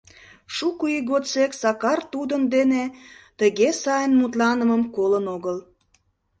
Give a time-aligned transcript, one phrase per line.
[0.55, 2.83] Шуко ий годсек Сакар тудын дене
[3.39, 5.57] тыге сайын мутланымым колын огыл.